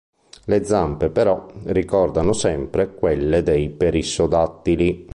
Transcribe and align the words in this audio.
Le 0.45 0.63
zampe, 0.63 1.11
però, 1.11 1.45
ricordano 1.65 2.33
sempre 2.33 2.95
quelle 2.95 3.43
dei 3.43 3.69
perissodattili. 3.69 5.05